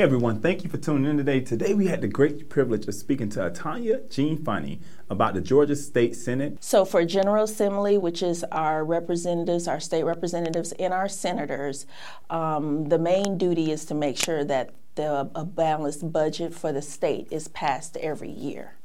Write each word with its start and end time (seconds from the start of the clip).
Hey 0.00 0.04
everyone, 0.04 0.40
thank 0.40 0.64
you 0.64 0.70
for 0.70 0.78
tuning 0.78 1.10
in 1.10 1.18
today. 1.18 1.40
Today 1.40 1.74
we 1.74 1.88
had 1.88 2.00
the 2.00 2.08
great 2.08 2.48
privilege 2.48 2.88
of 2.88 2.94
speaking 2.94 3.28
to 3.28 3.40
Atanya 3.40 4.10
Jean 4.10 4.42
Funny 4.42 4.80
about 5.10 5.34
the 5.34 5.42
Georgia 5.42 5.76
State 5.76 6.16
Senate. 6.16 6.56
So 6.64 6.86
for 6.86 7.04
General 7.04 7.44
Assembly, 7.44 7.98
which 7.98 8.22
is 8.22 8.42
our 8.44 8.82
representatives, 8.82 9.68
our 9.68 9.78
state 9.78 10.04
representatives, 10.04 10.72
and 10.78 10.94
our 10.94 11.06
senators, 11.06 11.84
um, 12.30 12.88
the 12.88 12.98
main 12.98 13.36
duty 13.36 13.72
is 13.72 13.84
to 13.84 13.94
make 13.94 14.16
sure 14.16 14.42
that 14.42 14.70
the 14.94 15.30
a 15.34 15.44
balanced 15.44 16.10
budget 16.10 16.54
for 16.54 16.72
the 16.72 16.80
state 16.80 17.28
is 17.30 17.48
passed 17.48 17.98
every 17.98 18.30
year. 18.30 18.76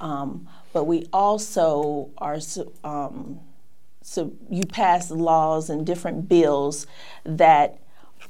Um, 0.00 0.48
but 0.72 0.84
we 0.84 1.06
also 1.12 2.08
are 2.16 2.38
um, 2.82 3.40
so 4.00 4.32
you 4.48 4.64
pass 4.64 5.10
laws 5.10 5.68
and 5.68 5.84
different 5.84 6.30
bills 6.30 6.86
that 7.24 7.78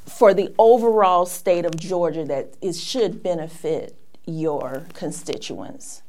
for 0.06 0.32
the 0.32 0.54
overall 0.58 1.26
state 1.26 1.64
of 1.64 1.76
Georgia 1.76 2.24
that 2.24 2.54
it 2.60 2.74
should 2.74 3.22
benefit 3.22 3.96
your 4.24 4.86
constituents. 4.94 6.02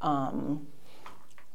Um, 0.00 0.66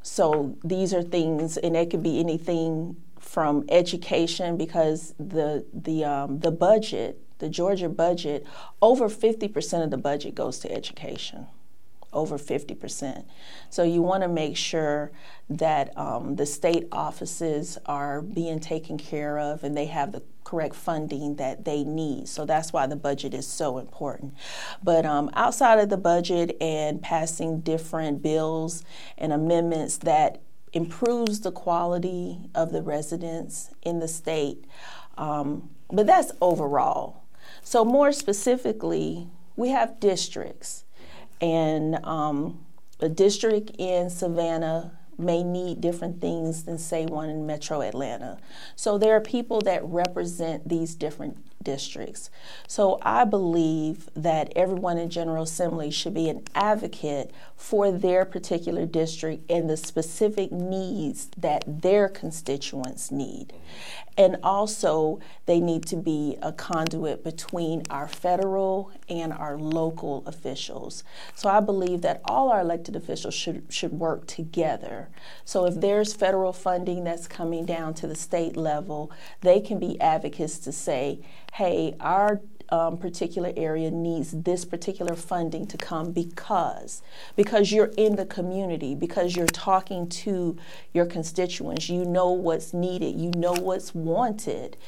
so 0.02 0.56
these 0.64 0.92
are 0.92 1.02
things, 1.02 1.56
and 1.56 1.76
it 1.76 1.90
could 1.90 2.02
be 2.02 2.18
anything 2.18 2.96
from 3.20 3.64
education 3.68 4.56
because 4.56 5.14
the 5.18 5.64
the 5.72 6.04
um, 6.04 6.40
the 6.40 6.50
budget, 6.50 7.20
the 7.38 7.48
Georgia 7.48 7.88
budget, 7.88 8.46
over 8.80 9.08
fifty 9.08 9.46
percent 9.46 9.84
of 9.84 9.90
the 9.90 9.96
budget 9.96 10.34
goes 10.34 10.58
to 10.60 10.72
education 10.72 11.46
over 12.12 12.36
50%. 12.36 13.24
So 13.70 13.82
you 13.82 14.02
want 14.02 14.22
to 14.22 14.28
make 14.28 14.56
sure 14.56 15.12
that 15.48 15.96
um, 15.96 16.36
the 16.36 16.46
state 16.46 16.86
offices 16.92 17.78
are 17.86 18.20
being 18.20 18.60
taken 18.60 18.98
care 18.98 19.38
of 19.38 19.64
and 19.64 19.76
they 19.76 19.86
have 19.86 20.12
the 20.12 20.22
correct 20.44 20.74
funding 20.74 21.36
that 21.36 21.64
they 21.64 21.84
need. 21.84 22.28
So 22.28 22.44
that's 22.44 22.72
why 22.72 22.86
the 22.86 22.96
budget 22.96 23.34
is 23.34 23.46
so 23.46 23.78
important. 23.78 24.34
But 24.82 25.06
um, 25.06 25.30
outside 25.34 25.78
of 25.78 25.88
the 25.88 25.96
budget 25.96 26.56
and 26.60 27.00
passing 27.00 27.60
different 27.60 28.22
bills 28.22 28.84
and 29.16 29.32
amendments 29.32 29.98
that 29.98 30.40
improves 30.72 31.40
the 31.40 31.52
quality 31.52 32.38
of 32.54 32.72
the 32.72 32.82
residents 32.82 33.70
in 33.82 33.98
the 33.98 34.08
state, 34.08 34.64
um, 35.18 35.70
but 35.90 36.06
that's 36.06 36.32
overall. 36.40 37.24
So 37.62 37.84
more 37.84 38.12
specifically, 38.12 39.28
we 39.56 39.68
have 39.68 40.00
districts 40.00 40.84
and 41.40 42.02
um, 42.04 42.64
a 43.00 43.08
district 43.08 43.72
in 43.78 44.08
Savannah 44.08 44.92
may 45.18 45.42
need 45.42 45.80
different 45.80 46.20
things 46.20 46.64
than, 46.64 46.78
say, 46.78 47.06
one 47.06 47.28
in 47.28 47.46
metro 47.46 47.82
Atlanta. 47.82 48.38
So 48.76 48.98
there 48.98 49.14
are 49.14 49.20
people 49.20 49.60
that 49.62 49.84
represent 49.84 50.68
these 50.68 50.94
different 50.94 51.51
districts. 51.62 52.30
So 52.66 52.98
I 53.02 53.24
believe 53.24 54.08
that 54.14 54.52
everyone 54.56 54.98
in 54.98 55.10
General 55.10 55.44
Assembly 55.44 55.90
should 55.90 56.14
be 56.14 56.28
an 56.28 56.42
advocate 56.54 57.30
for 57.56 57.92
their 57.92 58.24
particular 58.24 58.86
district 58.86 59.50
and 59.50 59.70
the 59.70 59.76
specific 59.76 60.50
needs 60.50 61.28
that 61.36 61.64
their 61.66 62.08
constituents 62.08 63.10
need. 63.10 63.52
And 64.16 64.36
also, 64.42 65.20
they 65.46 65.58
need 65.58 65.86
to 65.86 65.96
be 65.96 66.36
a 66.42 66.52
conduit 66.52 67.24
between 67.24 67.82
our 67.88 68.06
federal 68.06 68.90
and 69.08 69.32
our 69.32 69.56
local 69.56 70.22
officials. 70.26 71.02
So 71.34 71.48
I 71.48 71.60
believe 71.60 72.02
that 72.02 72.20
all 72.26 72.50
our 72.50 72.60
elected 72.60 72.94
officials 72.94 73.34
should, 73.34 73.64
should 73.70 73.92
work 73.92 74.26
together. 74.26 75.08
So 75.44 75.64
if 75.66 75.80
there's 75.80 76.12
federal 76.12 76.52
funding 76.52 77.04
that's 77.04 77.26
coming 77.26 77.64
down 77.64 77.94
to 77.94 78.06
the 78.06 78.14
state 78.14 78.56
level, 78.56 79.10
they 79.40 79.60
can 79.60 79.78
be 79.78 79.98
advocates 80.00 80.58
to 80.58 80.72
say, 80.72 81.20
hey, 81.52 81.94
our 82.00 82.40
um, 82.70 82.96
particular 82.96 83.52
area 83.54 83.90
needs 83.90 84.30
this 84.30 84.64
particular 84.64 85.14
funding 85.14 85.66
to 85.66 85.76
come 85.76 86.10
because 86.10 87.02
because 87.36 87.70
you're 87.70 87.92
in 87.98 88.16
the 88.16 88.24
community 88.24 88.94
because 88.94 89.36
you're 89.36 89.46
talking 89.46 90.08
to 90.08 90.56
your 90.94 91.04
constituents. 91.04 91.90
You 91.90 92.06
know 92.06 92.30
what's 92.30 92.72
needed. 92.72 93.20
You 93.20 93.30
know 93.36 93.52
what's 93.52 93.94
wanted. 93.94 94.78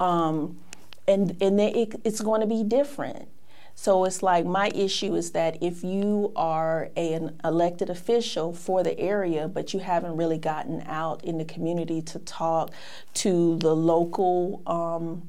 Um, 0.00 0.58
and 1.06 1.36
and 1.40 1.60
it, 1.60 2.00
it's 2.04 2.20
going 2.20 2.40
to 2.40 2.46
be 2.46 2.64
different. 2.64 3.28
So 3.76 4.04
it's 4.04 4.24
like 4.24 4.44
my 4.44 4.72
issue 4.74 5.14
is 5.14 5.30
that 5.30 5.62
if 5.62 5.84
you 5.84 6.32
are 6.34 6.90
an 6.96 7.38
elected 7.44 7.88
official 7.88 8.52
for 8.52 8.82
the 8.82 8.98
area, 8.98 9.46
but 9.46 9.72
you 9.72 9.78
haven't 9.78 10.16
really 10.16 10.38
gotten 10.38 10.82
out 10.88 11.24
in 11.24 11.38
the 11.38 11.44
community 11.44 12.02
to 12.02 12.18
talk 12.18 12.72
to 13.14 13.56
the 13.58 13.76
local 13.76 14.62
um, 14.66 15.28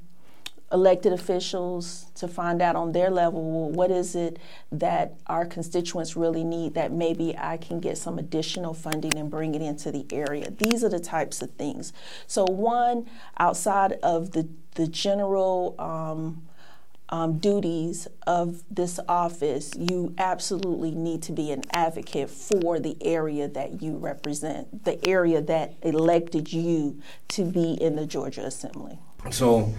elected 0.72 1.12
officials 1.12 2.08
to 2.16 2.28
find 2.28 2.62
out 2.62 2.76
on 2.76 2.92
their 2.92 3.10
level 3.10 3.42
well, 3.42 3.72
what 3.72 3.92
is 3.92 4.16
it 4.16 4.38
that 4.72 5.16
our 5.28 5.46
constituents 5.46 6.16
really 6.16 6.44
need 6.44 6.76
that 6.76 6.92
maybe 6.92 7.36
I 7.38 7.58
can 7.58 7.80
get 7.80 7.98
some 7.98 8.20
additional 8.20 8.74
funding 8.74 9.18
and 9.18 9.30
bring 9.30 9.56
it 9.56 9.62
into 9.62 9.92
the 9.92 10.06
area. 10.12 10.52
These 10.52 10.84
are 10.84 10.90
the 10.90 11.00
types 11.00 11.42
of 11.42 11.52
things. 11.52 11.92
So, 12.28 12.46
one, 12.46 13.10
outside 13.38 13.94
of 14.04 14.32
the, 14.32 14.48
the 14.76 14.88
general 14.88 15.76
um, 15.80 16.44
um, 17.10 17.40
duties 17.40 18.08
of 18.28 18.64
this 18.70 19.00
office, 19.08 19.74
you 19.76 20.14
absolutely 20.18 20.92
need 20.92 21.24
to 21.24 21.32
be 21.32 21.52
an 21.52 21.64
advocate 21.72 22.30
for 22.30 22.80
the 22.80 22.96
area 23.02 23.48
that 23.48 23.82
you 23.82 23.98
represent, 23.98 24.86
the 24.86 25.04
area 25.08 25.42
that 25.42 25.74
elected 25.82 26.54
you 26.54 27.02
to 27.30 27.44
be 27.44 27.74
in 27.74 27.96
the 27.96 28.06
Georgia 28.06 28.46
Assembly. 28.46 29.00
So, 29.32 29.74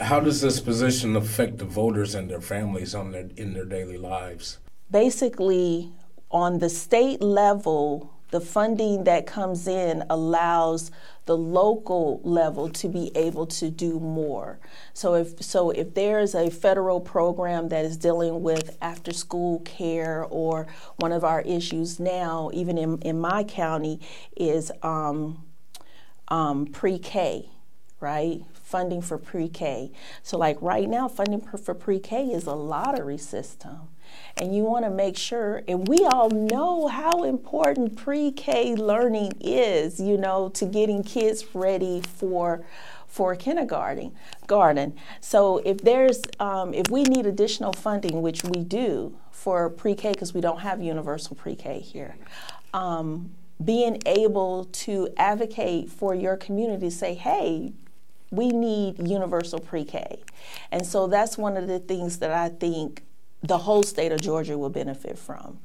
how 0.00 0.20
does 0.20 0.40
this 0.40 0.60
position 0.60 1.16
affect 1.16 1.58
the 1.58 1.64
voters 1.64 2.14
and 2.14 2.30
their 2.30 2.40
families 2.40 2.94
on 2.94 3.12
their 3.12 3.28
in 3.36 3.54
their 3.54 3.64
daily 3.64 3.96
lives? 3.96 4.58
Basically, 4.90 5.92
on 6.30 6.58
the 6.58 6.68
state 6.68 7.22
level, 7.22 8.12
the 8.30 8.40
funding 8.40 9.04
that 9.04 9.26
comes 9.26 9.66
in 9.66 10.04
allows 10.08 10.90
the 11.26 11.36
local 11.36 12.20
level 12.24 12.68
to 12.68 12.88
be 12.88 13.10
able 13.16 13.46
to 13.46 13.70
do 13.70 13.98
more. 14.00 14.58
So 14.94 15.14
if 15.14 15.42
so 15.42 15.70
if 15.70 15.94
there's 15.94 16.34
a 16.34 16.50
federal 16.50 17.00
program 17.00 17.68
that 17.68 17.84
is 17.84 17.96
dealing 17.96 18.42
with 18.42 18.76
after 18.80 19.12
school 19.12 19.60
care 19.60 20.24
or 20.24 20.66
one 20.96 21.12
of 21.12 21.24
our 21.24 21.42
issues 21.42 21.98
now, 21.98 22.50
even 22.52 22.78
in, 22.78 22.98
in 23.02 23.20
my 23.20 23.44
county, 23.44 24.00
is 24.36 24.70
um, 24.82 25.44
um, 26.28 26.66
pre-K, 26.66 27.48
right? 28.00 28.42
Funding 28.70 29.02
for 29.02 29.18
pre-K. 29.18 29.90
So 30.22 30.38
like 30.38 30.56
right 30.62 30.88
now, 30.88 31.08
funding 31.08 31.40
for 31.40 31.74
pre-K 31.74 32.26
is 32.26 32.46
a 32.46 32.54
lottery 32.54 33.18
system. 33.18 33.88
And 34.36 34.54
you 34.54 34.64
want 34.64 34.84
to 34.84 34.90
make 34.90 35.16
sure, 35.16 35.62
and 35.68 35.86
we 35.86 35.98
all 35.98 36.30
know 36.30 36.86
how 36.88 37.24
important 37.24 37.96
pre 37.96 38.32
K 38.32 38.74
learning 38.74 39.32
is, 39.40 40.00
you 40.00 40.16
know, 40.16 40.48
to 40.50 40.64
getting 40.66 41.02
kids 41.02 41.54
ready 41.54 42.00
for 42.00 42.64
for 43.06 43.34
kindergarten 43.34 44.12
garden 44.46 44.94
so 45.20 45.58
if 45.64 45.78
there's 45.78 46.22
um, 46.38 46.72
if 46.72 46.88
we 46.92 47.02
need 47.02 47.26
additional 47.26 47.72
funding 47.72 48.22
which 48.22 48.44
we 48.44 48.62
do 48.62 49.12
for 49.32 49.68
pre-k 49.68 50.12
because 50.12 50.32
we 50.32 50.40
don't 50.40 50.60
have 50.60 50.80
universal 50.80 51.34
pre-k 51.34 51.80
here 51.80 52.14
um, 52.72 53.28
being 53.64 54.00
able 54.06 54.66
to 54.66 55.08
advocate 55.16 55.90
for 55.90 56.14
your 56.14 56.36
community 56.36 56.88
say 56.88 57.14
hey 57.14 57.72
we 58.30 58.48
need 58.48 59.08
universal 59.08 59.58
pre-K. 59.58 60.20
And 60.70 60.86
so 60.86 61.06
that's 61.06 61.36
one 61.36 61.56
of 61.56 61.66
the 61.66 61.78
things 61.78 62.18
that 62.18 62.30
I 62.30 62.48
think 62.48 63.02
the 63.42 63.58
whole 63.58 63.82
state 63.82 64.12
of 64.12 64.20
Georgia 64.20 64.56
will 64.56 64.70
benefit 64.70 65.18
from. 65.18 65.58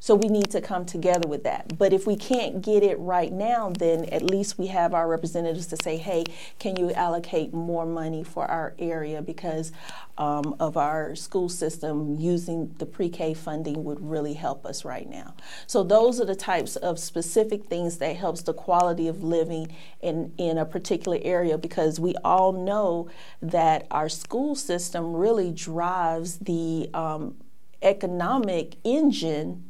So 0.00 0.14
we 0.14 0.28
need 0.28 0.50
to 0.52 0.60
come 0.60 0.84
together 0.84 1.28
with 1.28 1.44
that. 1.44 1.76
But 1.76 1.92
if 1.92 2.06
we 2.06 2.16
can't 2.16 2.62
get 2.62 2.82
it 2.82 2.98
right 2.98 3.32
now, 3.32 3.70
then 3.70 4.04
at 4.06 4.22
least 4.22 4.58
we 4.58 4.68
have 4.68 4.94
our 4.94 5.08
representatives 5.08 5.66
to 5.68 5.76
say, 5.82 5.96
hey, 5.96 6.24
can 6.58 6.76
you 6.76 6.92
allocate 6.92 7.52
more 7.52 7.84
money 7.84 8.22
for 8.22 8.46
our 8.46 8.74
area 8.78 9.20
because 9.22 9.72
um, 10.16 10.56
of 10.58 10.76
our 10.76 11.14
school 11.14 11.48
system 11.48 12.16
using 12.18 12.74
the 12.78 12.86
pre 12.86 13.08
K 13.08 13.34
funding 13.34 13.84
would 13.84 14.00
really 14.00 14.34
help 14.34 14.66
us 14.66 14.84
right 14.84 15.08
now. 15.08 15.34
So 15.66 15.82
those 15.84 16.20
are 16.20 16.24
the 16.24 16.34
types 16.34 16.76
of 16.76 16.98
specific 16.98 17.66
things 17.66 17.98
that 17.98 18.16
helps 18.16 18.42
the 18.42 18.52
quality 18.52 19.08
of 19.08 19.22
living 19.22 19.74
in, 20.00 20.32
in 20.36 20.58
a 20.58 20.64
particular 20.64 21.18
area 21.22 21.56
because 21.56 22.00
we 22.00 22.14
all 22.24 22.52
know 22.52 23.08
that 23.40 23.86
our 23.90 24.08
school 24.08 24.54
system 24.56 25.14
really 25.14 25.52
drives 25.52 26.38
the 26.38 26.90
um, 26.94 27.36
economic 27.82 28.74
engine 28.84 29.67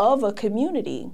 of 0.00 0.22
a 0.22 0.32
community 0.32 1.10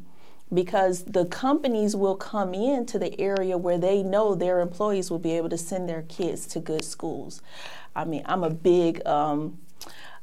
because 0.55 1.03
the 1.07 1.25
companies 1.25 1.97
will 1.97 2.15
come 2.15 2.55
into 2.55 3.01
the 3.01 3.21
area 3.21 3.59
where 3.59 3.79
they 3.79 4.01
know 4.01 4.37
their 4.37 4.61
employees 4.61 5.11
will 5.11 5.19
be 5.19 5.33
able 5.33 5.49
to 5.49 5.59
send 5.59 5.89
their 5.89 6.03
kids 6.03 6.47
to 6.47 6.61
good 6.61 6.85
schools. 6.85 7.43
I 7.97 8.05
mean, 8.05 8.23
I'm 8.27 8.45
a 8.45 8.51
big 8.51 9.05
um, 9.05 9.59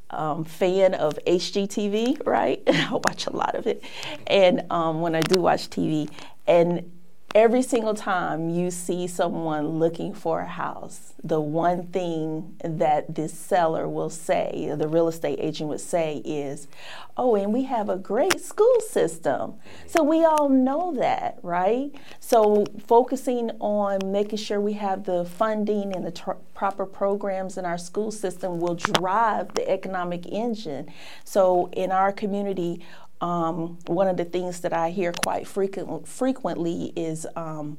um, 0.09 0.45
fan 0.45 0.93
of 0.93 1.19
HGTV, 1.27 2.25
right? 2.25 2.63
I 2.67 2.93
watch 2.93 3.27
a 3.27 3.35
lot 3.35 3.53
of 3.55 3.67
it. 3.67 3.83
And 4.27 4.63
um, 4.71 5.01
when 5.01 5.13
I 5.13 5.19
do 5.19 5.41
watch 5.41 5.69
TV, 5.69 6.09
and 6.47 6.89
every 7.35 7.63
single 7.63 7.95
time 7.95 8.49
you 8.49 8.69
see 8.69 9.07
someone 9.07 9.79
looking 9.79 10.13
for 10.13 10.41
a 10.41 10.47
house, 10.47 11.13
the 11.23 11.39
one 11.41 11.87
thing 11.87 12.55
that 12.63 13.15
this 13.15 13.33
seller 13.33 13.87
will 13.87 14.09
say, 14.09 14.71
the 14.77 14.87
real 14.87 15.07
estate 15.07 15.39
agent 15.41 15.69
would 15.69 15.81
say 15.81 16.17
is, 16.25 16.67
Oh, 17.15 17.35
and 17.35 17.53
we 17.53 17.63
have 17.63 17.89
a 17.89 17.97
great 17.97 18.41
school 18.41 18.79
system. 18.79 19.53
So 19.85 20.01
we 20.01 20.25
all 20.25 20.49
know 20.49 20.95
that, 20.95 21.37
right? 21.43 21.93
So 22.19 22.65
focusing 22.87 23.51
on 23.59 24.11
making 24.11 24.39
sure 24.39 24.59
we 24.59 24.73
have 24.73 25.03
the 25.03 25.23
funding 25.23 25.95
and 25.95 26.03
the 26.03 26.11
tr- 26.11 26.31
proper 26.55 26.87
programs 26.87 27.57
in 27.57 27.65
our 27.65 27.77
school 27.77 28.09
system 28.09 28.59
will 28.59 28.73
drive 28.73 29.53
the 29.53 29.69
economic 29.69 30.25
engine. 30.25 30.91
So 31.23 31.69
in 31.73 31.91
our 31.91 32.11
community, 32.11 32.83
um, 33.23 33.79
one 33.85 34.09
of 34.09 34.17
the 34.17 34.25
things 34.25 34.59
that 34.59 34.73
I 34.73 34.89
hear 34.89 35.13
quite 35.13 35.47
frequent, 35.47 36.05
frequently 36.05 36.91
is 36.97 37.25
um, 37.37 37.77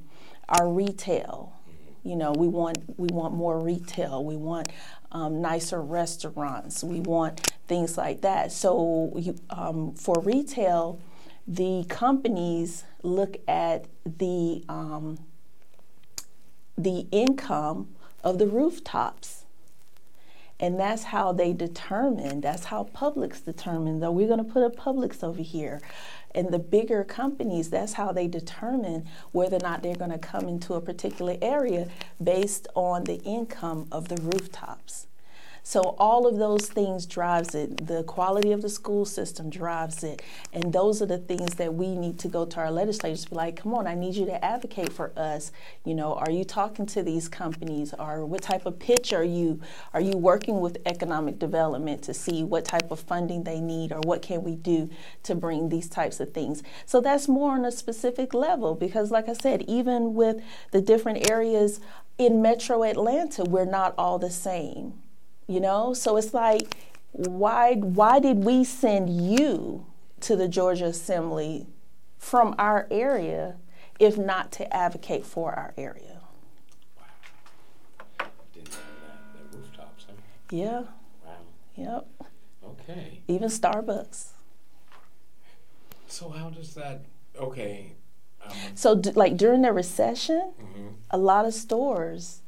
our 0.49 0.67
retail. 0.67 1.53
You 2.03 2.17
know, 2.17 2.33
we 2.33 2.49
want 2.49 2.79
we 2.97 3.09
want 3.13 3.35
more 3.35 3.61
retail. 3.61 4.25
We 4.25 4.37
want 4.37 4.69
um, 5.13 5.43
nicer 5.43 5.83
restaurants. 5.83 6.83
We 6.83 7.01
want 7.01 7.53
things 7.69 7.99
like 7.99 8.23
that. 8.23 8.53
So 8.53 9.13
you, 9.17 9.37
um, 9.51 9.93
for 9.95 10.19
retail, 10.21 10.99
the 11.47 11.85
companies 11.91 12.85
look 13.03 13.37
at 13.47 13.85
the 14.07 14.65
um, 14.71 15.19
the 16.77 17.07
income 17.13 17.89
of 18.23 18.39
the 18.39 18.47
rooftops 18.47 19.44
and 20.61 20.79
that's 20.79 21.05
how 21.05 21.33
they 21.33 21.53
determine, 21.53 22.41
that's 22.41 22.65
how 22.65 22.89
Publix 22.95 23.45
determines, 23.45 24.01
though 24.01 24.13
we're 24.13 24.29
going 24.29 24.45
to 24.45 24.53
put 24.53 24.63
a 24.63 24.71
Publix 24.71 25.25
over 25.25 25.43
here. 25.43 25.81
And 26.35 26.51
the 26.51 26.59
bigger 26.59 27.05
companies, 27.05 27.71
that's 27.71 27.95
how 27.95 28.13
they 28.13 28.27
determine 28.27 29.09
whether 29.33 29.57
or 29.57 29.61
not 29.61 29.83
they're 29.83 29.95
going 29.95 30.11
to 30.11 30.19
come 30.19 30.49
into 30.49 30.75
a 30.75 30.81
particular 30.81 31.37
area 31.41 31.89
based 32.23 32.67
on 32.75 33.05
the 33.05 33.21
income 33.23 33.87
of 33.93 34.09
the 34.09 34.17
rooftops. 34.17 35.07
So 35.67 35.97
all 35.99 36.27
of 36.27 36.37
those 36.37 36.69
things 36.69 37.07
drives 37.07 37.55
it. 37.55 37.87
The 37.87 38.03
quality 38.03 38.53
of 38.53 38.61
the 38.61 38.69
school 38.69 39.07
system 39.07 39.49
drives 39.49 40.05
it. 40.05 40.21
And 40.53 40.75
those 40.75 41.01
are 41.01 41.07
the 41.07 41.17
things 41.17 41.55
that 41.55 41.73
we 41.73 41.97
need 41.97 42.19
to 42.19 42.29
go 42.29 42.45
to 42.45 42.59
our 42.59 42.71
legislators 42.71 43.25
be 43.25 43.35
like, 43.35 43.57
come 43.57 43.73
on, 43.73 43.87
I 43.87 43.95
need 43.95 44.15
you 44.15 44.27
to 44.27 44.45
advocate 44.45 44.93
for 44.93 45.11
us. 45.17 45.53
You 45.87 45.95
know, 45.95 46.17
are 46.17 46.31
you 46.31 46.45
talking 46.45 46.85
to 46.87 47.03
these 47.03 47.31
companies 47.31 47.95
or 47.99 48.27
what 48.27 48.43
type 48.43 48.67
of 48.67 48.79
pitch 48.79 49.15
are 49.15 49.25
you 49.25 49.59
are 49.95 50.03
you 50.03 50.13
working 50.19 50.61
with 50.61 50.77
economic 50.85 51.39
development 51.39 52.03
to 52.03 52.13
see 52.13 52.45
what 52.45 52.67
type 52.67 52.91
of 52.91 53.01
funding 53.01 53.45
they 53.45 53.59
need 53.59 53.91
or 53.91 54.01
what 54.01 54.21
can 54.21 54.43
we 54.43 54.57
do 54.57 54.91
to 55.23 55.35
bring 55.35 55.71
these 55.71 55.89
types 55.89 56.21
of 56.21 56.35
things. 56.35 56.63
So 56.85 57.01
that's 57.01 57.27
more 57.27 57.53
on 57.53 57.65
a 57.65 57.73
specific 57.73 58.35
level 58.35 58.75
because 58.75 59.11
like 59.11 59.31
I 59.31 59.33
said, 59.33 59.63
even 59.63 60.13
with 60.13 60.43
the 60.73 60.83
different 60.83 61.31
areas 61.31 61.81
in 62.19 62.43
metro 62.43 62.85
Atlanta, 62.85 63.45
we're 63.45 63.65
not 63.65 63.95
all 63.97 64.19
the 64.19 64.31
same 64.31 65.01
you 65.47 65.61
know 65.61 65.95
so 65.95 66.17
it's 66.17 66.35
like 66.35 66.77
why 67.13 67.75
why 67.75 68.19
did 68.19 68.45
we 68.45 68.65
send 68.65 69.09
you 69.11 69.87
to 70.21 70.37
the 70.37 70.49
Georgia 70.49 70.87
Assembly 70.87 71.67
from 72.19 72.55
our 72.59 72.87
area 72.91 73.57
if 74.01 74.17
not 74.17 74.51
to 74.53 74.75
advocate 74.75 75.25
for 75.25 75.53
our 75.53 75.75
area 75.77 76.21
wow. 76.99 78.27
Didn't 78.53 78.71
know 78.71 78.77
that. 79.07 79.51
The 79.53 79.59
rooftops, 79.59 80.07
huh? 80.09 80.15
yeah 80.51 80.83
wow 81.25 81.33
yep 81.77 82.07
okay 82.65 83.21
even 83.29 83.49
Starbucks 83.49 84.29
so 86.09 86.31
how 86.31 86.51
does 86.51 86.75
that 86.75 87.05
okay 87.39 87.93
um, 88.45 88.57
so 88.75 88.95
d- 88.95 89.13
like 89.13 89.37
during 89.37 89.63
the 89.63 89.73
recession 89.73 90.53
mm-hmm. 90.61 90.89
a 91.11 91.19
lot 91.19 91.45
of 91.45 91.55
stores 91.55 92.41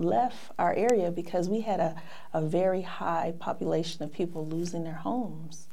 left 0.00 0.52
our 0.58 0.74
area 0.74 1.10
because 1.10 1.48
we 1.48 1.60
had 1.60 1.80
a, 1.80 2.00
a 2.32 2.40
very 2.40 2.82
high 2.82 3.34
population 3.38 4.02
of 4.02 4.12
people 4.12 4.46
losing 4.46 4.84
their 4.84 4.94
homes. 4.94 5.68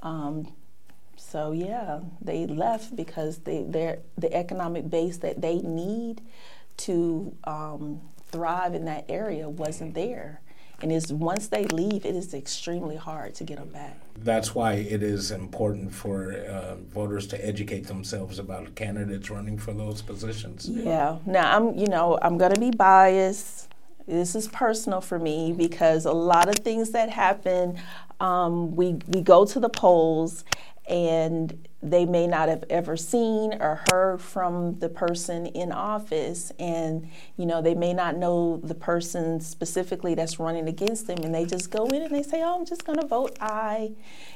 Um, 0.00 0.52
so 1.16 1.52
yeah, 1.52 2.00
they 2.20 2.46
left 2.46 2.94
because 2.94 3.38
they 3.38 3.62
the 4.16 4.32
economic 4.32 4.88
base 4.88 5.18
that 5.18 5.40
they 5.40 5.56
need 5.58 6.20
to 6.78 7.34
um, 7.44 8.00
thrive 8.30 8.74
in 8.74 8.84
that 8.84 9.06
area 9.08 9.48
wasn't 9.48 9.94
there. 9.94 10.40
And 10.82 10.92
is 10.92 11.12
once 11.12 11.48
they 11.48 11.64
leave, 11.64 12.04
it 12.04 12.14
is 12.14 12.34
extremely 12.34 12.96
hard 12.96 13.34
to 13.36 13.44
get 13.44 13.58
them 13.58 13.68
back. 13.68 13.98
That's 14.18 14.54
why 14.54 14.74
it 14.74 15.02
is 15.02 15.30
important 15.30 15.92
for 15.92 16.34
uh, 16.34 16.76
voters 16.76 17.26
to 17.28 17.46
educate 17.46 17.86
themselves 17.86 18.38
about 18.38 18.74
candidates 18.74 19.30
running 19.30 19.58
for 19.58 19.72
those 19.72 20.02
positions. 20.02 20.68
Yeah. 20.68 21.18
Now 21.24 21.56
I'm, 21.56 21.78
you 21.78 21.86
know, 21.86 22.18
I'm 22.20 22.36
going 22.36 22.52
to 22.52 22.60
be 22.60 22.70
biased. 22.70 23.68
This 24.06 24.34
is 24.34 24.48
personal 24.48 25.00
for 25.00 25.18
me 25.18 25.52
because 25.52 26.04
a 26.04 26.12
lot 26.12 26.48
of 26.48 26.56
things 26.56 26.90
that 26.90 27.10
happen, 27.10 27.80
um, 28.20 28.76
we 28.76 28.98
we 29.08 29.20
go 29.20 29.44
to 29.44 29.58
the 29.58 29.68
polls 29.68 30.44
and 30.88 31.66
they 31.82 32.06
may 32.06 32.26
not 32.26 32.48
have 32.48 32.64
ever 32.70 32.96
seen 32.96 33.54
or 33.60 33.82
heard 33.90 34.20
from 34.20 34.78
the 34.78 34.88
person 34.88 35.46
in 35.46 35.72
office. 35.72 36.52
And 36.58 37.08
you 37.36 37.46
know 37.46 37.60
they 37.60 37.74
may 37.74 37.92
not 37.92 38.16
know 38.16 38.60
the 38.62 38.74
person 38.74 39.40
specifically 39.40 40.14
that's 40.14 40.38
running 40.38 40.68
against 40.68 41.06
them. 41.06 41.18
And 41.22 41.34
they 41.34 41.44
just 41.44 41.70
go 41.70 41.86
in 41.86 42.02
and 42.02 42.14
they 42.14 42.22
say 42.22 42.42
oh 42.42 42.58
i'm 42.58 42.66
just 42.66 42.84
going 42.84 42.98
to 43.00 43.06
vote 43.06 43.36
i 43.40 43.92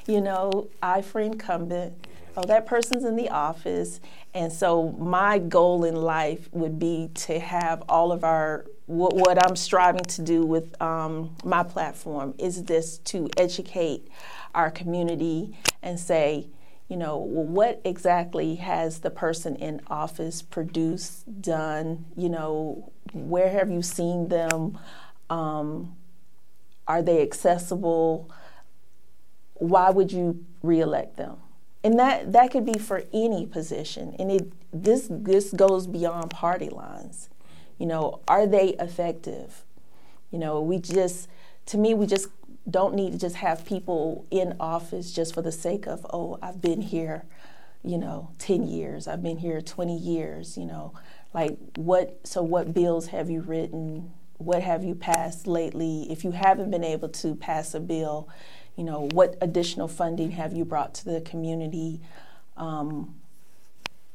you 0.07 0.21
know 0.21 0.69
aye 0.81 1.01
for 1.01 1.21
incumbent. 1.21 2.07
Oh 2.35 2.43
that 2.43 2.65
person's 2.65 3.03
in 3.03 3.15
the 3.15 3.29
office. 3.29 3.99
And 4.33 4.51
so 4.51 4.91
my 4.97 5.39
goal 5.39 5.83
in 5.83 5.95
life 5.95 6.49
would 6.53 6.79
be 6.79 7.09
to 7.15 7.39
have 7.39 7.83
all 7.89 8.11
of 8.11 8.23
our 8.23 8.65
what, 8.87 9.15
what 9.15 9.45
i'm 9.45 9.55
striving 9.55 10.03
to 10.03 10.21
do 10.21 10.41
with 10.45 10.79
um, 10.81 11.33
my 11.45 11.63
platform 11.63 12.33
is 12.37 12.63
this 12.63 12.97
to 12.97 13.29
educate 13.37 14.09
our 14.53 14.71
community 14.71 15.57
and 15.81 15.99
say 15.99 16.47
you 16.91 16.97
know, 16.97 17.19
well, 17.19 17.45
what 17.45 17.79
exactly 17.85 18.55
has 18.55 18.99
the 18.99 19.09
person 19.09 19.55
in 19.55 19.79
office 19.87 20.41
produced, 20.41 21.41
done? 21.41 22.03
You 22.17 22.27
know, 22.27 22.91
where 23.13 23.49
have 23.49 23.71
you 23.71 23.81
seen 23.81 24.27
them? 24.27 24.77
Um, 25.29 25.95
are 26.89 27.01
they 27.01 27.21
accessible? 27.21 28.29
Why 29.53 29.89
would 29.89 30.11
you 30.11 30.45
reelect 30.61 31.15
them? 31.15 31.37
And 31.81 31.97
that, 31.97 32.33
that 32.33 32.51
could 32.51 32.65
be 32.65 32.77
for 32.77 33.03
any 33.13 33.45
position. 33.45 34.13
And 34.19 34.29
it, 34.29 34.51
this, 34.73 35.07
this 35.09 35.53
goes 35.53 35.87
beyond 35.87 36.29
party 36.31 36.67
lines. 36.67 37.29
You 37.77 37.85
know, 37.85 38.19
are 38.27 38.45
they 38.45 38.75
effective? 38.81 39.63
You 40.29 40.39
know, 40.39 40.61
we 40.61 40.77
just, 40.77 41.29
to 41.67 41.77
me, 41.77 41.93
we 41.93 42.05
just 42.05 42.27
don't 42.69 42.93
need 42.93 43.11
to 43.13 43.17
just 43.17 43.37
have 43.37 43.65
people 43.65 44.25
in 44.29 44.55
office 44.59 45.11
just 45.11 45.33
for 45.33 45.41
the 45.41 45.51
sake 45.51 45.87
of, 45.87 46.05
oh, 46.13 46.37
I've 46.41 46.61
been 46.61 46.81
here, 46.81 47.25
you 47.83 47.97
know, 47.97 48.31
10 48.37 48.67
years, 48.67 49.07
I've 49.07 49.23
been 49.23 49.37
here 49.37 49.61
20 49.61 49.97
years, 49.97 50.57
you 50.57 50.65
know. 50.65 50.93
Like, 51.33 51.57
what, 51.75 52.19
so 52.25 52.43
what 52.43 52.73
bills 52.73 53.07
have 53.07 53.29
you 53.29 53.41
written? 53.41 54.11
What 54.37 54.61
have 54.61 54.83
you 54.83 54.95
passed 54.95 55.47
lately? 55.47 56.07
If 56.11 56.23
you 56.23 56.31
haven't 56.31 56.71
been 56.71 56.83
able 56.83 57.09
to 57.09 57.35
pass 57.35 57.73
a 57.73 57.79
bill, 57.79 58.29
you 58.75 58.83
know, 58.83 59.09
what 59.11 59.37
additional 59.41 59.87
funding 59.87 60.31
have 60.31 60.53
you 60.53 60.65
brought 60.65 60.93
to 60.95 61.05
the 61.05 61.21
community? 61.21 62.01
Um, 62.57 63.20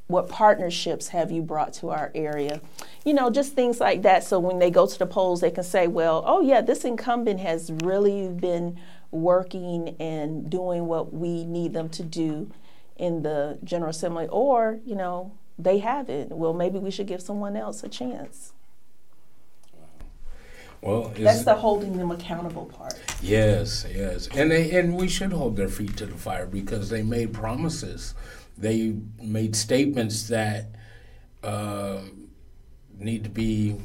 what 0.09 0.29
partnerships 0.29 1.09
have 1.09 1.33
you 1.33 1.43
brought 1.43 1.73
to 1.75 1.91
our 1.91 2.13
area? 2.15 2.61
You 3.05 3.15
know, 3.15 3.31
just 3.31 3.55
things 3.55 3.81
like 3.81 4.03
that. 4.03 4.23
So 4.25 4.39
when 4.39 4.59
they 4.59 4.71
go 4.71 4.87
to 4.87 4.99
the 4.99 5.07
polls, 5.07 5.41
they 5.41 5.51
can 5.51 5.65
say, 5.65 5.89
well, 5.89 6.23
oh, 6.27 6.41
yeah, 6.41 6.61
this 6.61 6.85
incumbent 6.85 7.41
has 7.41 7.73
really 7.83 8.29
been 8.29 8.79
working 9.11 9.97
and 9.99 10.49
doing 10.49 10.87
what 10.87 11.13
we 11.13 11.45
need 11.45 11.73
them 11.73 11.89
to 11.91 12.03
do 12.03 12.51
in 12.97 13.23
the 13.23 13.59
General 13.65 13.91
Assembly. 13.91 14.29
Or, 14.31 14.79
you 14.85 14.95
know, 14.95 15.33
they 15.59 15.79
haven't. 15.79 16.31
Well, 16.31 16.53
maybe 16.53 16.79
we 16.79 16.91
should 16.91 17.07
give 17.07 17.21
someone 17.21 17.57
else 17.57 17.83
a 17.83 17.89
chance. 17.89 18.53
Well, 20.83 21.13
that's 21.19 21.43
the 21.43 21.55
holding 21.55 21.97
them 21.97 22.13
accountable 22.13 22.67
part. 22.67 23.01
Yes, 23.21 23.87
yes, 23.93 24.29
and 24.37 24.51
they 24.51 24.71
and 24.79 24.95
we 24.95 25.09
should 25.09 25.33
hold 25.33 25.57
their 25.57 25.69
feet 25.69 25.97
to 25.97 26.07
the 26.07 26.15
fire 26.15 26.47
because 26.47 26.91
they 26.91 27.03
made 27.03 27.33
promises 27.33 28.15
they 28.59 28.97
made 29.23 29.55
statements 29.55 30.29
that 30.29 30.67
uh, 31.43 32.01
need 32.99 33.25
to 33.25 33.31
be 33.31 33.77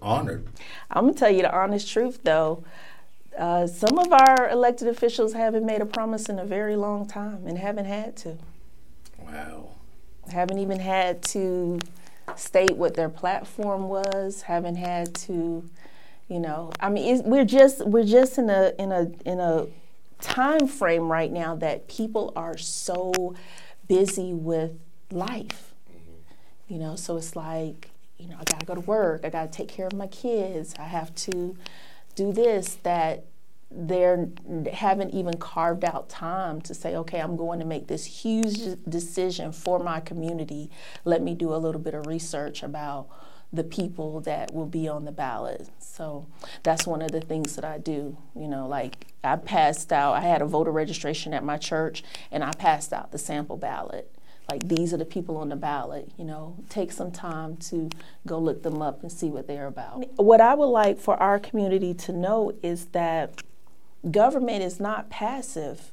honored. 0.00 0.46
I'm 0.90 1.06
gonna 1.06 1.16
tell 1.16 1.30
you 1.30 1.42
the 1.42 1.54
honest 1.54 1.88
truth, 1.88 2.20
though. 2.22 2.64
Uh, 3.36 3.66
some 3.66 3.98
of 3.98 4.12
our 4.12 4.48
elected 4.48 4.88
officials 4.88 5.34
haven't 5.34 5.66
made 5.66 5.82
a 5.82 5.86
promise 5.86 6.28
in 6.28 6.38
a 6.38 6.44
very 6.44 6.74
long 6.74 7.06
time 7.06 7.46
and 7.46 7.58
haven't 7.58 7.84
had 7.84 8.16
to. 8.16 8.38
Wow. 9.18 9.68
Haven't 10.32 10.58
even 10.58 10.80
had 10.80 11.22
to 11.24 11.78
state 12.34 12.76
what 12.76 12.94
their 12.94 13.10
platform 13.10 13.88
was. 13.88 14.42
Haven't 14.42 14.76
had 14.76 15.14
to, 15.14 15.68
you 16.28 16.40
know. 16.40 16.72
I 16.80 16.88
mean, 16.88 17.22
we're 17.24 17.44
just 17.44 17.86
we're 17.86 18.04
just 18.04 18.38
in 18.38 18.48
a 18.48 18.72
in 18.78 18.90
a 18.90 19.10
in 19.24 19.38
a 19.38 19.66
time 20.20 20.66
frame 20.66 21.08
right 21.12 21.30
now 21.30 21.54
that 21.56 21.88
people 21.88 22.32
are 22.36 22.56
so 22.56 23.34
busy 23.88 24.32
with 24.32 24.72
life. 25.10 25.74
Mm-hmm. 25.90 26.72
You 26.72 26.78
know, 26.78 26.96
so 26.96 27.16
it's 27.16 27.36
like, 27.36 27.90
you 28.18 28.28
know, 28.28 28.36
I 28.38 28.44
got 28.44 28.60
to 28.60 28.66
go 28.66 28.74
to 28.74 28.80
work, 28.80 29.24
I 29.24 29.30
got 29.30 29.50
to 29.50 29.56
take 29.56 29.68
care 29.68 29.86
of 29.86 29.92
my 29.92 30.06
kids, 30.06 30.74
I 30.78 30.84
have 30.84 31.14
to 31.16 31.56
do 32.14 32.32
this, 32.32 32.76
that 32.82 33.24
they 33.70 34.26
haven't 34.72 35.12
even 35.12 35.34
carved 35.34 35.84
out 35.84 36.08
time 36.08 36.60
to 36.62 36.72
say, 36.72 36.96
okay, 36.96 37.20
I'm 37.20 37.36
going 37.36 37.58
to 37.58 37.64
make 37.64 37.88
this 37.88 38.06
huge 38.06 38.58
decision 38.88 39.52
for 39.52 39.78
my 39.78 40.00
community. 40.00 40.70
Let 41.04 41.20
me 41.20 41.34
do 41.34 41.52
a 41.52 41.56
little 41.56 41.80
bit 41.80 41.92
of 41.92 42.06
research 42.06 42.62
about 42.62 43.08
the 43.52 43.64
people 43.64 44.20
that 44.20 44.52
will 44.52 44.66
be 44.66 44.88
on 44.88 45.04
the 45.04 45.12
ballot. 45.12 45.68
So 45.78 46.26
that's 46.62 46.86
one 46.86 47.02
of 47.02 47.12
the 47.12 47.20
things 47.20 47.56
that 47.56 47.64
I 47.64 47.78
do. 47.78 48.16
You 48.34 48.48
know, 48.48 48.66
like 48.66 49.06
I 49.24 49.36
passed 49.36 49.92
out, 49.92 50.14
I 50.14 50.20
had 50.20 50.42
a 50.42 50.46
voter 50.46 50.70
registration 50.70 51.32
at 51.32 51.44
my 51.44 51.56
church, 51.56 52.02
and 52.30 52.44
I 52.44 52.52
passed 52.52 52.92
out 52.92 53.12
the 53.12 53.18
sample 53.18 53.56
ballot. 53.56 54.10
Like 54.48 54.68
these 54.68 54.94
are 54.94 54.96
the 54.96 55.04
people 55.04 55.36
on 55.38 55.48
the 55.48 55.56
ballot, 55.56 56.10
you 56.16 56.24
know, 56.24 56.56
take 56.68 56.92
some 56.92 57.10
time 57.10 57.56
to 57.56 57.90
go 58.26 58.38
look 58.38 58.62
them 58.62 58.80
up 58.80 59.02
and 59.02 59.10
see 59.10 59.28
what 59.28 59.48
they're 59.48 59.66
about. 59.66 60.04
What 60.16 60.40
I 60.40 60.54
would 60.54 60.66
like 60.66 61.00
for 61.00 61.20
our 61.20 61.40
community 61.40 61.94
to 61.94 62.12
know 62.12 62.52
is 62.62 62.86
that 62.86 63.42
government 64.08 64.62
is 64.62 64.78
not 64.78 65.10
passive. 65.10 65.90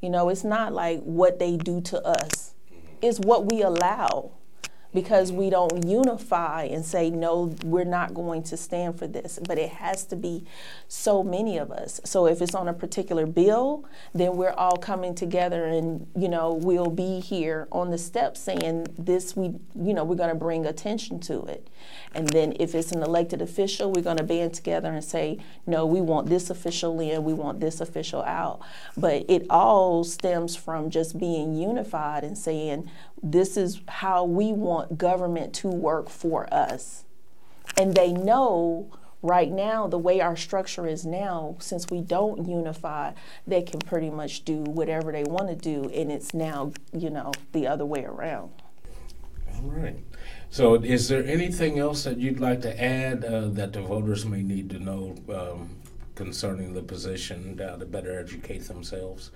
You 0.00 0.10
know, 0.10 0.28
it's 0.28 0.42
not 0.42 0.72
like 0.72 1.02
what 1.02 1.38
they 1.38 1.56
do 1.56 1.80
to 1.82 2.04
us, 2.04 2.54
mm-hmm. 2.68 2.96
it's 3.00 3.20
what 3.20 3.50
we 3.50 3.62
allow 3.62 4.32
because 4.94 5.32
we 5.32 5.50
don't 5.50 5.84
unify 5.86 6.62
and 6.64 6.84
say, 6.84 7.10
no, 7.10 7.54
we're 7.64 7.84
not 7.84 8.14
going 8.14 8.42
to 8.44 8.56
stand 8.56 8.96
for 8.98 9.08
this. 9.08 9.40
But 9.46 9.58
it 9.58 9.70
has 9.70 10.04
to 10.06 10.16
be 10.16 10.44
so 10.86 11.22
many 11.22 11.58
of 11.58 11.72
us. 11.72 12.00
So 12.04 12.26
if 12.26 12.40
it's 12.40 12.54
on 12.54 12.68
a 12.68 12.72
particular 12.72 13.26
bill, 13.26 13.84
then 14.14 14.36
we're 14.36 14.52
all 14.52 14.76
coming 14.76 15.14
together 15.14 15.64
and, 15.64 16.06
you 16.16 16.28
know, 16.28 16.54
we'll 16.54 16.90
be 16.90 17.18
here 17.20 17.66
on 17.72 17.90
the 17.90 17.98
steps 17.98 18.40
saying 18.40 18.86
this, 18.96 19.36
we, 19.36 19.54
you 19.74 19.92
know, 19.92 20.04
we're 20.04 20.14
going 20.14 20.28
to 20.28 20.34
bring 20.34 20.64
attention 20.64 21.18
to 21.20 21.42
it. 21.46 21.68
And 22.14 22.28
then 22.28 22.54
if 22.60 22.74
it's 22.74 22.92
an 22.92 23.02
elected 23.02 23.42
official, 23.42 23.90
we're 23.90 24.02
going 24.02 24.18
to 24.18 24.24
band 24.24 24.54
together 24.54 24.92
and 24.92 25.02
say, 25.04 25.38
no, 25.66 25.84
we 25.84 26.00
want 26.00 26.28
this 26.28 26.48
official 26.50 27.00
in, 27.00 27.24
we 27.24 27.34
want 27.34 27.58
this 27.58 27.80
official 27.80 28.22
out. 28.22 28.60
But 28.96 29.24
it 29.28 29.46
all 29.50 30.04
stems 30.04 30.54
from 30.54 30.90
just 30.90 31.18
being 31.18 31.56
unified 31.56 32.22
and 32.22 32.38
saying, 32.38 32.88
this 33.22 33.56
is 33.56 33.80
how 33.88 34.24
we 34.24 34.52
want 34.52 34.83
government 34.96 35.54
to 35.54 35.68
work 35.68 36.08
for 36.08 36.52
us. 36.52 37.04
And 37.76 37.94
they 37.94 38.12
know 38.12 38.90
right 39.24 39.50
now, 39.50 39.86
the 39.86 39.98
way 39.98 40.20
our 40.20 40.36
structure 40.36 40.86
is 40.86 41.06
now, 41.06 41.56
since 41.58 41.88
we 41.90 42.02
don't 42.02 42.46
unify, 42.46 43.12
they 43.46 43.62
can 43.62 43.80
pretty 43.80 44.10
much 44.10 44.44
do 44.44 44.58
whatever 44.64 45.10
they 45.10 45.24
want 45.24 45.48
to 45.48 45.56
do, 45.56 45.90
and 45.94 46.12
it's 46.12 46.34
now, 46.34 46.72
you 46.92 47.08
know, 47.10 47.32
the 47.52 47.66
other 47.66 47.86
way 47.86 48.04
around. 48.04 48.50
All 49.54 49.70
right. 49.70 49.96
So, 50.50 50.74
is 50.74 51.08
there 51.08 51.24
anything 51.24 51.78
else 51.78 52.04
that 52.04 52.18
you'd 52.18 52.38
like 52.38 52.60
to 52.62 52.82
add 52.82 53.24
uh, 53.24 53.48
that 53.48 53.72
the 53.72 53.80
voters 53.80 54.24
may 54.26 54.42
need 54.42 54.70
to 54.70 54.78
know 54.78 55.16
um, 55.34 55.70
concerning 56.14 56.74
the 56.74 56.82
position 56.82 57.60
uh, 57.60 57.76
to 57.76 57.86
better 57.86 58.18
educate 58.18 58.68
themselves? 58.68 59.30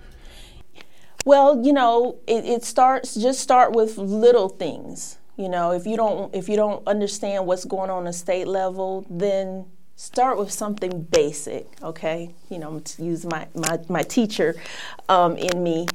Well, 1.25 1.61
you 1.65 1.73
know, 1.73 2.19
it, 2.27 2.45
it 2.45 2.63
starts 2.63 3.15
just 3.15 3.39
start 3.39 3.73
with 3.73 3.97
little 3.97 4.49
things. 4.49 5.18
You 5.39 5.47
know, 5.47 5.71
if 5.71 5.85
you 5.85 5.95
don't 5.95 6.35
if 6.35 6.49
you 6.49 6.57
don't 6.57 6.85
understand 6.85 7.45
what's 7.45 7.63
going 7.63 7.89
on 7.89 8.05
at 8.07 8.15
state 8.15 8.45
level, 8.45 9.05
then 9.09 9.67
start 9.95 10.37
with 10.37 10.51
something 10.51 11.03
basic. 11.03 11.65
Okay, 11.81 12.35
you 12.49 12.59
know, 12.59 12.79
to 12.79 13.03
use 13.03 13.25
my 13.25 13.47
my 13.55 13.79
my 13.87 14.01
teacher 14.03 14.61
um, 15.07 15.37
in 15.37 15.63
me. 15.63 15.87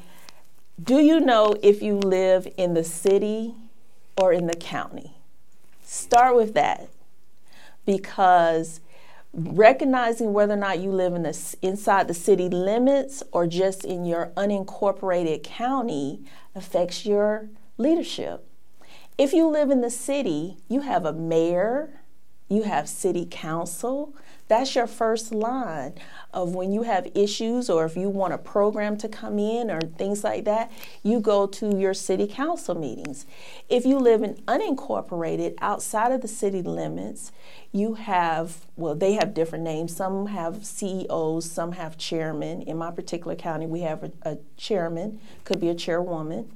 Do 0.83 0.99
you 0.99 1.21
know 1.21 1.55
if 1.63 1.83
you 1.83 1.97
live 1.97 2.49
in 2.57 2.73
the 2.73 2.83
city 2.85 3.55
or 4.17 4.33
in 4.33 4.47
the 4.47 4.57
county? 4.57 5.13
Start 5.83 6.35
with 6.37 6.55
that 6.55 6.89
because 7.85 8.81
recognizing 9.35 10.33
whether 10.33 10.55
or 10.55 10.57
not 10.57 10.79
you 10.79 10.91
live 10.91 11.15
in 11.15 11.25
the, 11.25 11.57
inside 11.61 12.09
the 12.09 12.15
city 12.15 12.49
limits 12.49 13.23
or 13.31 13.47
just 13.47 13.85
in 13.85 14.07
your 14.07 14.33
unincorporated 14.39 15.43
county 15.43 16.25
affects 16.55 17.05
your 17.05 17.51
leadership. 17.77 18.49
If 19.17 19.33
you 19.33 19.49
live 19.49 19.71
in 19.71 19.81
the 19.81 19.91
city, 19.91 20.57
you 20.69 20.81
have 20.81 21.05
a 21.05 21.13
mayor, 21.13 22.01
you 22.49 22.65
have 22.65 22.89
city 22.89 23.29
council, 23.31 24.13
that's 24.49 24.75
your 24.75 24.89
first 24.89 25.33
line 25.33 25.95
of 26.33 26.55
when 26.55 26.73
you 26.73 26.83
have 26.83 27.09
issues 27.15 27.71
or 27.71 27.87
if 27.87 27.97
you 27.97 28.11
want 28.11 28.35
a 28.35 28.39
program 28.39 28.97
to 28.99 29.09
come 29.09 29.39
in 29.39 29.71
or 29.71 29.81
things 29.81 30.25
like 30.25 30.45
that, 30.45 30.71
you 31.05 31.21
go 31.21 31.47
to 31.47 31.79
your 31.79 31.95
city 31.95 32.27
council 32.27 32.75
meetings. 32.75 33.25
If 33.69 33.87
you 33.87 33.99
live 33.99 34.23
in 34.23 34.35
unincorporated 34.49 35.55
outside 35.61 36.11
of 36.11 36.21
the 36.21 36.29
city 36.29 36.61
limits, 36.61 37.31
you 37.71 37.95
have, 37.95 38.67
well, 38.77 38.97
they 38.97 39.13
have 39.13 39.33
different 39.33 39.65
names. 39.65 39.95
Some 39.97 40.27
have 40.27 40.67
CEOs, 40.67 41.49
some 41.51 41.73
have 41.73 41.97
chairmen. 41.97 42.63
In 42.63 42.77
my 42.77 42.91
particular 42.91 43.37
county, 43.37 43.67
we 43.67 43.81
have 43.83 44.03
a, 44.03 44.13
a 44.23 44.39
chairman, 44.57 45.21
could 45.45 45.61
be 45.61 45.69
a 45.69 45.75
chairwoman, 45.75 46.51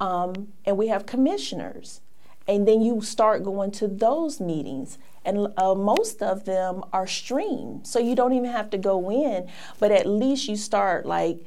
um, 0.00 0.48
and 0.64 0.76
we 0.76 0.88
have 0.88 1.06
commissioners. 1.06 2.00
And 2.48 2.66
then 2.66 2.80
you 2.80 3.00
start 3.02 3.44
going 3.44 3.70
to 3.72 3.86
those 3.86 4.40
meetings. 4.40 4.98
And 5.24 5.48
uh, 5.56 5.74
most 5.74 6.22
of 6.22 6.46
them 6.46 6.82
are 6.92 7.06
streamed. 7.06 7.86
So 7.86 7.98
you 7.98 8.16
don't 8.16 8.32
even 8.32 8.50
have 8.50 8.70
to 8.70 8.78
go 8.78 9.10
in. 9.10 9.48
But 9.78 9.92
at 9.92 10.06
least 10.06 10.48
you 10.48 10.56
start 10.56 11.04
like 11.06 11.44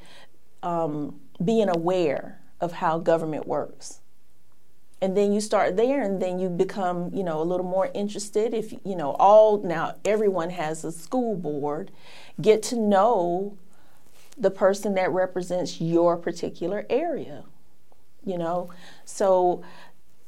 um, 0.62 1.20
being 1.44 1.68
aware 1.68 2.40
of 2.62 2.74
how 2.74 3.00
government 3.00 3.48
works. 3.48 4.00
And 5.02 5.18
then 5.18 5.34
you 5.34 5.42
start 5.42 5.76
there 5.76 6.02
and 6.02 6.22
then 6.22 6.40
you 6.40 6.48
become 6.48 7.14
you 7.14 7.24
know 7.24 7.42
a 7.42 7.44
little 7.44 7.66
more 7.66 7.92
interested. 7.94 8.54
If 8.54 8.72
you 8.72 8.96
know 8.96 9.18
all 9.20 9.62
now 9.62 9.96
everyone 10.06 10.52
has 10.52 10.86
a 10.86 10.94
school 10.94 11.36
board. 11.36 11.92
Get 12.40 12.64
to 12.64 12.78
know 12.78 13.58
the 14.38 14.50
person 14.50 14.94
that 14.94 15.12
represents 15.12 15.82
your 15.82 16.16
particular 16.16 16.86
area 16.90 17.44
you 18.26 18.38
know? 18.38 18.70
So 19.06 19.64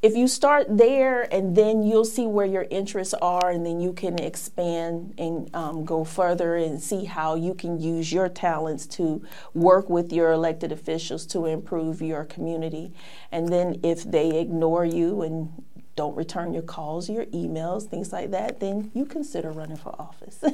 if 0.01 0.15
you 0.15 0.27
start 0.27 0.67
there 0.69 1.23
and 1.33 1.55
then 1.55 1.81
you'll 1.81 2.05
see 2.05 2.27
where 2.27 2.45
your 2.45 2.67
interests 2.69 3.15
are 3.15 3.49
and 3.49 3.65
then 3.65 3.79
you 3.79 3.91
can 3.91 4.19
expand 4.19 5.15
and 5.17 5.49
um, 5.55 5.83
go 5.83 6.03
further 6.03 6.55
and 6.55 6.81
see 6.81 7.05
how 7.05 7.33
you 7.33 7.55
can 7.55 7.79
use 7.79 8.11
your 8.11 8.29
talents 8.29 8.85
to 8.85 9.23
work 9.55 9.89
with 9.89 10.13
your 10.13 10.31
elected 10.31 10.71
officials 10.71 11.25
to 11.25 11.47
improve 11.47 12.01
your 12.01 12.23
community. 12.23 12.93
And 13.31 13.49
then 13.49 13.79
if 13.81 14.03
they 14.03 14.39
ignore 14.39 14.85
you 14.85 15.23
and 15.23 15.63
don't 15.95 16.15
return 16.15 16.53
your 16.53 16.61
calls 16.61 17.09
your 17.09 17.25
emails 17.27 17.87
things 17.87 18.11
like 18.11 18.29
that 18.31 18.59
then 18.59 18.91
you 18.93 19.05
consider 19.05 19.49
running 19.51 19.77
for 19.77 19.95
office. 19.99 20.43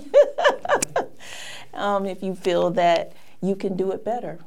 Um, 1.74 2.06
if 2.06 2.22
you 2.22 2.36
feel 2.36 2.72
that 2.72 3.14
you 3.42 3.56
can 3.56 3.76
do 3.78 3.92
it 3.92 4.04
better 4.04 4.40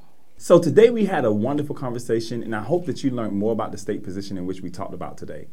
so 0.44 0.58
today 0.58 0.90
we 0.90 1.06
had 1.06 1.24
a 1.24 1.32
wonderful 1.32 1.74
conversation, 1.74 2.42
and 2.42 2.54
I 2.54 2.60
hope 2.60 2.84
that 2.84 3.02
you 3.02 3.10
learned 3.10 3.32
more 3.32 3.54
about 3.54 3.72
the 3.72 3.78
state 3.78 4.02
position 4.02 4.36
in 4.36 4.44
which 4.44 4.60
we 4.60 4.68
talked 4.68 4.92
about 4.92 5.16
today. 5.16 5.46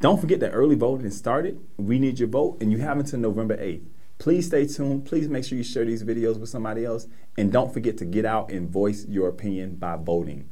Don't 0.00 0.18
forget 0.18 0.40
that 0.40 0.52
early 0.52 0.76
voting 0.76 1.04
is 1.04 1.14
started. 1.14 1.60
We 1.76 1.98
need 1.98 2.18
your 2.18 2.28
vote, 2.30 2.56
and 2.58 2.72
you 2.72 2.78
have 2.78 2.98
until 2.98 3.18
November 3.18 3.58
8th. 3.58 3.84
Please 4.16 4.46
stay 4.46 4.66
tuned. 4.66 5.04
Please 5.04 5.28
make 5.28 5.44
sure 5.44 5.58
you 5.58 5.62
share 5.62 5.84
these 5.84 6.02
videos 6.04 6.40
with 6.40 6.48
somebody 6.48 6.86
else, 6.86 7.06
and 7.36 7.52
don't 7.52 7.70
forget 7.70 7.98
to 7.98 8.06
get 8.06 8.24
out 8.24 8.50
and 8.50 8.70
voice 8.70 9.04
your 9.06 9.28
opinion 9.28 9.74
by 9.74 9.96
voting. 9.96 10.48